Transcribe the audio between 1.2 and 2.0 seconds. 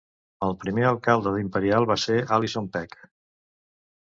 d'Imperial va